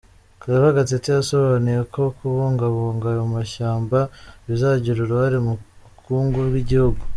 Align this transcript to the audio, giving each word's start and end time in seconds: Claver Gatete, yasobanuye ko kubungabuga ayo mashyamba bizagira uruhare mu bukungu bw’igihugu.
Claver 0.41 0.75
Gatete, 0.77 1.09
yasobanuye 1.17 1.81
ko 1.93 2.01
kubungabuga 2.17 3.07
ayo 3.13 3.23
mashyamba 3.35 3.97
bizagira 4.45 4.99
uruhare 5.01 5.37
mu 5.45 5.53
bukungu 5.81 6.37
bw’igihugu. 6.47 7.01